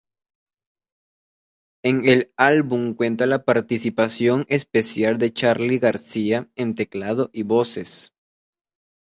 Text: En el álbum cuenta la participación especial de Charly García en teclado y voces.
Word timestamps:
En 1.83 2.09
el 2.09 2.33
álbum 2.35 2.95
cuenta 2.95 3.27
la 3.27 3.45
participación 3.45 4.47
especial 4.49 5.19
de 5.19 5.31
Charly 5.31 5.77
García 5.77 6.49
en 6.55 6.73
teclado 6.73 7.29
y 7.33 7.43
voces. 7.43 8.11